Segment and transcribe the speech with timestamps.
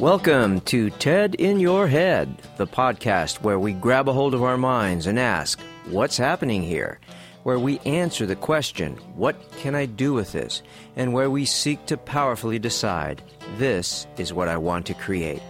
[0.00, 4.58] Welcome to TED in Your Head, the podcast where we grab a hold of our
[4.58, 7.00] minds and ask, What's happening here?
[7.44, 10.62] Where we answer the question, What can I do with this?
[10.96, 13.22] And where we seek to powerfully decide,
[13.56, 15.40] This is what I want to create.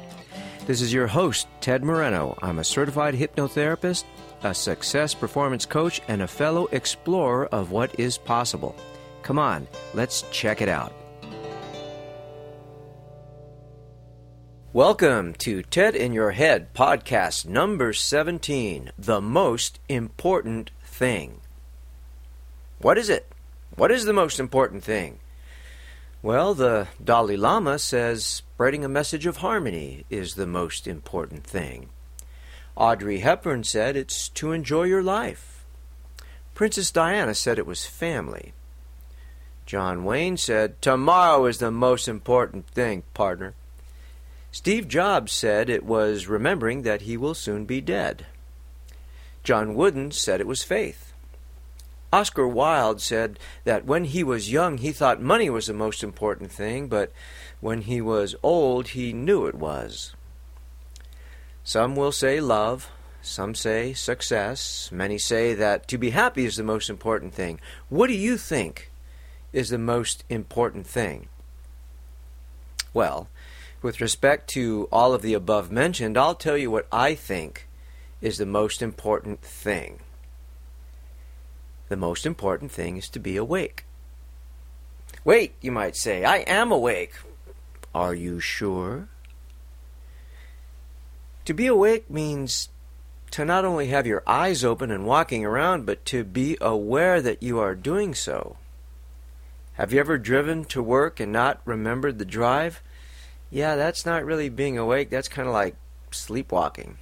[0.68, 2.38] This is your host, Ted Moreno.
[2.40, 4.04] I'm a certified hypnotherapist,
[4.44, 8.76] a success performance coach, and a fellow explorer of what is possible.
[9.24, 10.92] Come on, let's check it out.
[14.72, 21.40] Welcome to TED in Your Head podcast number 17 The Most Important Thing.
[22.80, 23.30] What is it?
[23.76, 25.20] What is the most important thing?
[26.20, 31.88] Well, the Dalai Lama says spreading a message of harmony is the most important thing.
[32.74, 35.64] Audrey Hepburn said it's to enjoy your life.
[36.54, 38.52] Princess Diana said it was family.
[39.64, 43.54] John Wayne said, Tomorrow is the most important thing, partner.
[44.56, 48.24] Steve Jobs said it was remembering that he will soon be dead.
[49.44, 51.12] John Wooden said it was faith.
[52.10, 56.50] Oscar Wilde said that when he was young he thought money was the most important
[56.50, 57.12] thing, but
[57.60, 60.14] when he was old he knew it was.
[61.62, 62.88] Some will say love,
[63.20, 67.60] some say success, many say that to be happy is the most important thing.
[67.90, 68.90] What do you think
[69.52, 71.28] is the most important thing?
[72.94, 73.28] Well,
[73.86, 77.68] with respect to all of the above mentioned, I'll tell you what I think
[78.20, 80.00] is the most important thing.
[81.88, 83.84] The most important thing is to be awake.
[85.24, 87.12] Wait, you might say, I am awake.
[87.94, 89.06] Are you sure?
[91.44, 92.70] To be awake means
[93.30, 97.40] to not only have your eyes open and walking around, but to be aware that
[97.40, 98.56] you are doing so.
[99.74, 102.82] Have you ever driven to work and not remembered the drive?
[103.50, 105.10] Yeah, that's not really being awake.
[105.10, 105.76] That's kind of like
[106.10, 106.98] sleepwalking.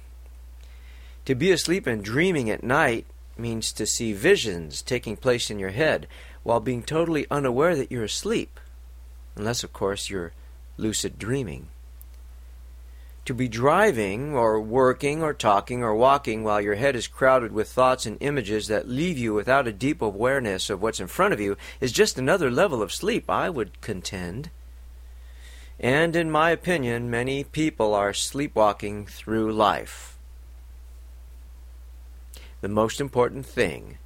[1.25, 3.07] To be asleep and dreaming at night
[3.37, 6.07] means to see visions taking place in your head
[6.43, 8.59] while being totally unaware that you're asleep.
[9.35, 10.33] Unless, of course, you're
[10.77, 11.67] lucid dreaming.
[13.25, 17.71] To be driving or working or talking or walking while your head is crowded with
[17.71, 21.39] thoughts and images that leave you without a deep awareness of what's in front of
[21.39, 24.51] you is just another level of sleep, I would contend.
[25.79, 30.17] And in my opinion, many people are sleepwalking through life.
[32.61, 33.97] The most important thing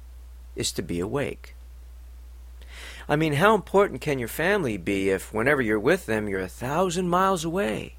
[0.56, 1.54] is to be awake.
[3.08, 6.48] I mean, how important can your family be if whenever you're with them, you're a
[6.48, 7.94] thousand miles away,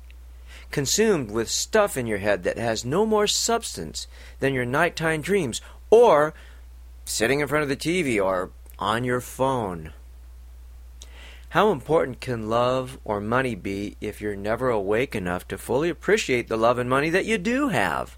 [0.69, 4.07] consumed with stuff in your head that has no more substance
[4.39, 6.33] than your nighttime dreams, or
[7.03, 9.93] sitting in front of the TV or on your phone?
[11.51, 16.47] How important can love or money be if you're never awake enough to fully appreciate
[16.47, 18.17] the love and money that you do have?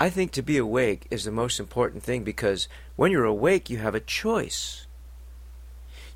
[0.00, 3.78] I think to be awake is the most important thing because when you're awake, you
[3.78, 4.88] have a choice.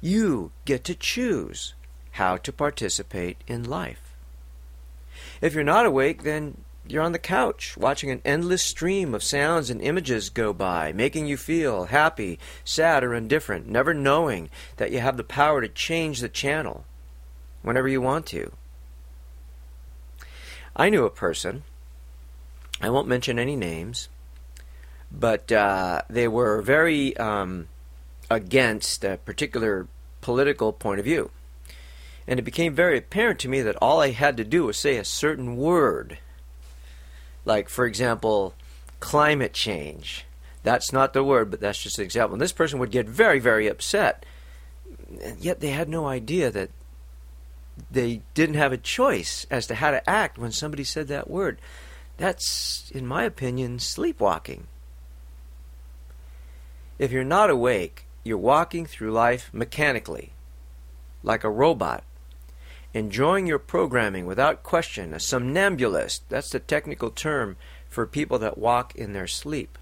[0.01, 1.75] You get to choose
[2.13, 4.17] how to participate in life.
[5.41, 9.71] If you're not awake, then you're on the couch watching an endless stream of sounds
[9.71, 14.99] and images go by, making you feel happy, sad, or indifferent, never knowing that you
[14.99, 16.85] have the power to change the channel
[17.63, 18.53] whenever you want to.
[20.77, 21.65] I knew a person
[22.83, 24.09] I won't mention any names,
[25.11, 27.69] but uh, they were very um,
[28.29, 29.87] against a particular
[30.21, 31.31] political point of view.
[32.27, 34.97] And it became very apparent to me that all I had to do was say
[34.97, 36.19] a certain word.
[37.45, 38.55] Like, for example,
[39.01, 40.27] climate change.
[40.63, 42.35] That's not the word, but that's just an example.
[42.35, 44.25] And this person would get very, very upset.
[45.23, 46.71] And yet they had no idea that
[47.91, 51.59] they didn't have a choice as to how to act when somebody said that word.
[52.17, 54.67] That's, in my opinion, sleepwalking.
[56.99, 60.33] If you're not awake, you're walking through life mechanically,
[61.25, 62.05] like a robot,
[62.95, 66.29] enjoying your programming without question, a somnambulist.
[66.29, 67.57] That's the technical term
[67.89, 69.79] for people that walk in their sleep.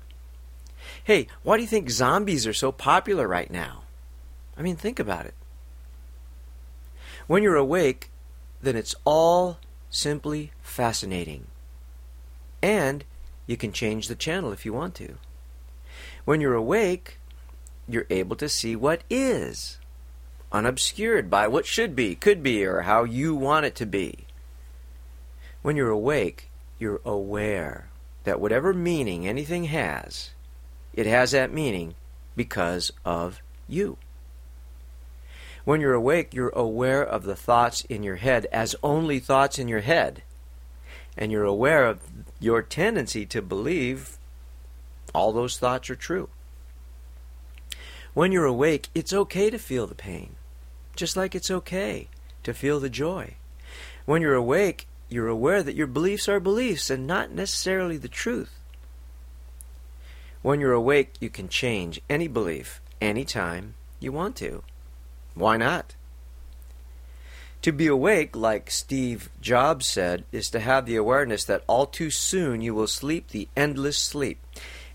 [1.05, 3.83] Hey, why do you think zombies are so popular right now?
[4.57, 5.35] I mean, think about it.
[7.27, 8.11] When you're awake,
[8.63, 9.59] then it's all
[9.89, 11.47] simply fascinating.
[12.63, 13.05] And
[13.47, 15.17] you can change the channel if you want to.
[16.25, 17.19] When you're awake,
[17.89, 19.80] you're able to see what is,
[20.53, 24.27] unobscured by what should be, could be, or how you want it to be.
[25.63, 27.91] When you're awake, you're aware
[28.25, 30.31] that whatever meaning anything has,
[30.95, 31.95] it has that meaning
[32.37, 33.99] because of you.
[35.65, 39.69] When you're awake, you're aware of the thoughts in your head as only thoughts in
[39.69, 40.23] your head.
[41.17, 42.01] And you're aware of
[42.39, 44.19] your tendency to believe
[45.15, 46.29] all those thoughts are true.
[48.15, 50.35] When you're awake, it's okay to feel the pain,
[50.97, 52.09] just like it's okay
[52.43, 53.35] to feel the joy.
[54.07, 58.53] When you're awake, you're aware that your beliefs are beliefs and not necessarily the truth.
[60.43, 64.63] When you're awake, you can change any belief anytime you want to.
[65.35, 65.95] Why not?
[67.63, 72.09] To be awake, like Steve Jobs said, is to have the awareness that all too
[72.09, 74.39] soon you will sleep the endless sleep.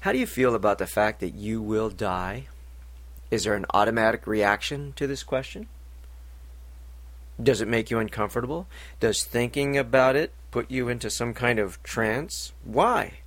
[0.01, 2.47] How do you feel about the fact that you will die?
[3.29, 5.67] Is there an automatic reaction to this question?
[7.41, 8.67] Does it make you uncomfortable?
[8.99, 12.53] Does thinking about it put you into some kind of trance?
[12.63, 13.19] Why?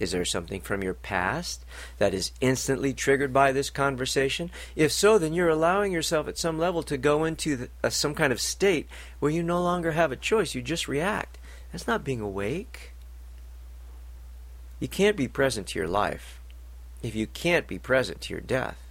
[0.00, 1.64] Is there something from your past
[1.98, 4.50] that is instantly triggered by this conversation?
[4.76, 8.14] If so, then you're allowing yourself at some level to go into the, uh, some
[8.14, 8.88] kind of state
[9.18, 10.54] where you no longer have a choice.
[10.54, 11.36] You just react.
[11.72, 12.92] That's not being awake.
[14.78, 16.40] You can't be present to your life
[17.02, 18.87] if you can't be present to your death.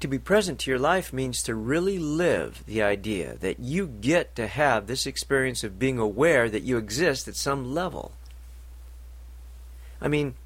[0.00, 4.34] To be present to your life means to really live the idea that you get
[4.36, 8.12] to have this experience of being aware that you exist at some level.
[10.00, 10.36] I mean,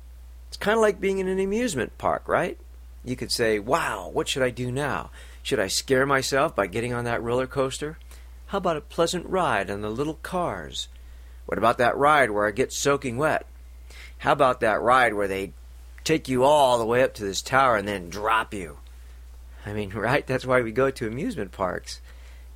[0.49, 2.59] it's kind of like being in an amusement park, right?
[3.05, 5.11] You could say, wow, what should I do now?
[5.45, 7.99] Should I scare myself by getting on that roller coaster?
[8.47, 10.89] How about a pleasant ride on the little cars?
[11.47, 13.47] What about that ride where I get soaking wet?
[14.19, 15.53] How about that ride where they
[16.03, 18.79] take you all the way up to this tower and then drop you?
[19.65, 20.27] I mean, right?
[20.27, 22.01] That's why we go to amusement parks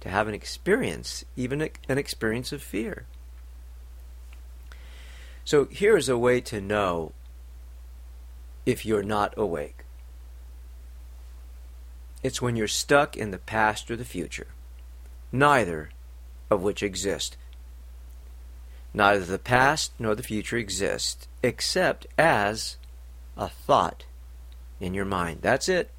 [0.01, 3.07] to have an experience, even an experience of fear.
[5.45, 7.13] So here is a way to know
[8.67, 9.85] if you're not awake.
[12.23, 14.49] It's when you're stuck in the past or the future,
[15.33, 15.91] neither
[16.51, 17.37] of which exist.
[18.93, 22.77] Neither the past nor the future exist except as
[23.37, 24.05] a thought
[24.81, 25.39] in your mind.
[25.41, 25.91] That's it.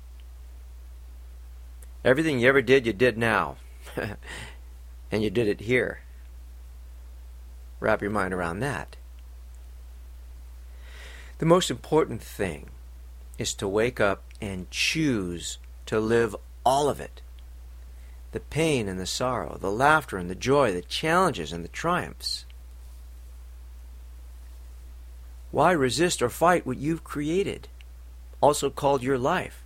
[2.03, 3.57] Everything you ever did, you did now.
[5.11, 5.99] and you did it here.
[7.79, 8.95] Wrap your mind around that.
[11.39, 12.69] The most important thing
[13.37, 16.35] is to wake up and choose to live
[16.65, 17.21] all of it
[18.31, 22.45] the pain and the sorrow, the laughter and the joy, the challenges and the triumphs.
[25.49, 27.69] Why resist or fight what you've created,
[28.39, 29.63] also called your life?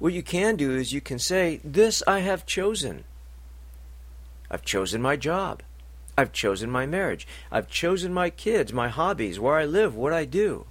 [0.00, 3.04] What you can do is you can say, This I have chosen.
[4.50, 5.62] I've chosen my job.
[6.16, 7.28] I've chosen my marriage.
[7.52, 10.64] I've chosen my kids, my hobbies, where I live, what I do.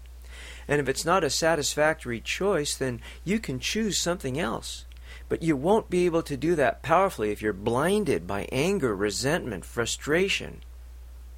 [0.67, 4.85] And if it's not a satisfactory choice, then you can choose something else.
[5.29, 9.63] But you won't be able to do that powerfully if you're blinded by anger, resentment,
[9.63, 10.61] frustration,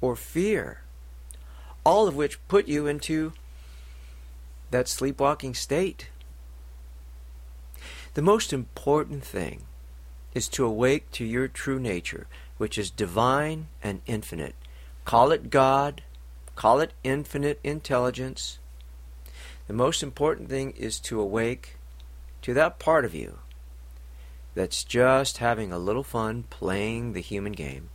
[0.00, 0.80] or fear,
[1.84, 3.34] all of which put you into
[4.70, 6.08] that sleepwalking state.
[8.14, 9.62] The most important thing
[10.34, 12.26] is to awake to your true nature,
[12.58, 14.54] which is divine and infinite.
[15.04, 16.02] Call it God,
[16.54, 18.58] call it infinite intelligence.
[19.66, 21.76] The most important thing is to awake
[22.42, 23.38] to that part of you
[24.54, 27.88] that's just having a little fun playing the human game.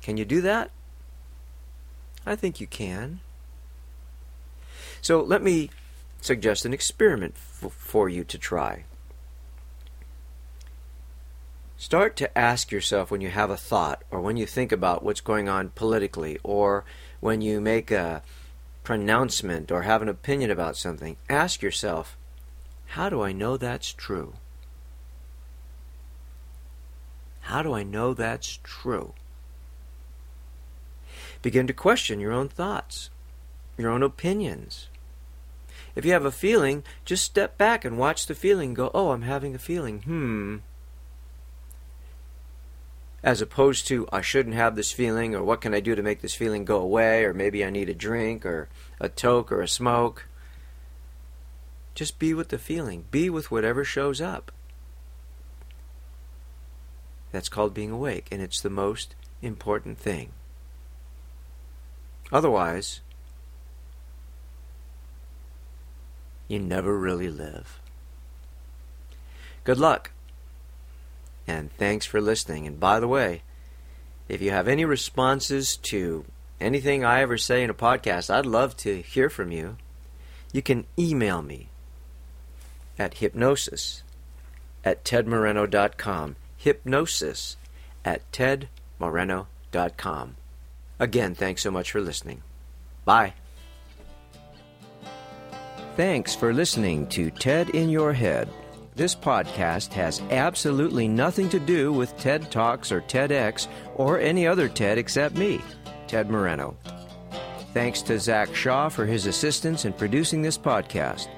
[0.00, 0.70] Can you do that?
[2.24, 3.20] I think you can.
[5.02, 5.70] So let me
[6.20, 8.84] suggest an experiment for you to try.
[11.80, 15.22] Start to ask yourself when you have a thought or when you think about what's
[15.22, 16.84] going on politically or
[17.20, 18.22] when you make a
[18.84, 22.18] pronouncement or have an opinion about something, ask yourself,
[22.88, 24.34] how do I know that's true?
[27.40, 29.14] How do I know that's true?
[31.40, 33.08] Begin to question your own thoughts,
[33.78, 34.89] your own opinions.
[35.94, 38.74] If you have a feeling, just step back and watch the feeling.
[38.74, 40.02] Go, oh, I'm having a feeling.
[40.02, 40.56] Hmm,
[43.22, 46.22] as opposed to I shouldn't have this feeling or what can I do to make
[46.22, 48.68] this feeling go away or maybe I need a drink or
[48.98, 50.26] a toke or a smoke.
[51.94, 53.04] Just be with the feeling.
[53.10, 54.52] Be with whatever shows up.
[57.32, 60.32] That's called being awake, and it's the most important thing.
[62.32, 63.00] Otherwise,
[66.50, 67.78] you never really live.
[69.62, 70.10] Good luck.
[71.46, 72.66] And thanks for listening.
[72.66, 73.42] And by the way,
[74.28, 76.24] if you have any responses to
[76.60, 79.76] anything I ever say in a podcast, I'd love to hear from you.
[80.52, 81.68] You can email me
[82.98, 84.02] at hypnosis
[84.84, 86.36] at tedmoreno.com.
[86.56, 87.56] Hypnosis
[88.04, 90.36] at tedmoreno.com.
[90.98, 92.42] Again, thanks so much for listening.
[93.04, 93.34] Bye.
[95.96, 98.48] Thanks for listening to TED in Your Head.
[98.94, 103.66] This podcast has absolutely nothing to do with TED Talks or TEDx
[103.96, 105.60] or any other TED except me,
[106.06, 106.76] Ted Moreno.
[107.74, 111.28] Thanks to Zach Shaw for his assistance in producing this podcast.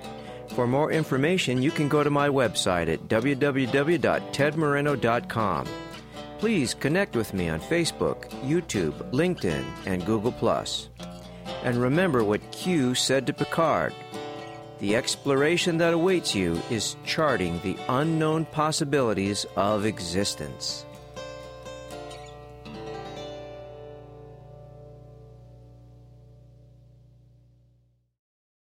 [0.51, 5.69] For more information, you can go to my website at www.tedmoreno.com.
[6.39, 10.35] Please connect with me on Facebook, YouTube, LinkedIn, and Google.
[11.65, 13.95] And remember what Q said to Picard
[14.83, 20.85] the exploration that awaits you is charting the unknown possibilities of existence.